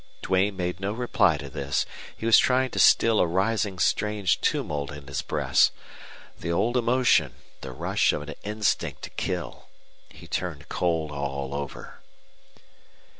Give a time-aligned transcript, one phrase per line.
[0.23, 1.85] Duane made no reply to this.
[2.17, 5.71] He was trying to still a rising strange tumult in his breast.
[6.39, 9.67] The old emotion the rush of an instinct to kill!
[10.09, 11.99] He turned cold all over.